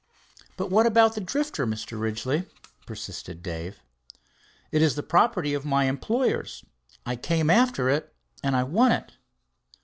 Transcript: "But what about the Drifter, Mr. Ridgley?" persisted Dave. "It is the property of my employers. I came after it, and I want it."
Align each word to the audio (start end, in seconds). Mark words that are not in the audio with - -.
"But 0.57 0.71
what 0.71 0.87
about 0.87 1.13
the 1.13 1.21
Drifter, 1.21 1.67
Mr. 1.67 1.91
Ridgley?" 1.99 2.47
persisted 2.87 3.43
Dave. 3.43 3.81
"It 4.71 4.81
is 4.81 4.95
the 4.95 5.03
property 5.03 5.53
of 5.53 5.63
my 5.63 5.83
employers. 5.85 6.65
I 7.05 7.15
came 7.15 7.51
after 7.51 7.87
it, 7.87 8.11
and 8.43 8.55
I 8.55 8.63
want 8.63 8.93
it." 8.95 9.11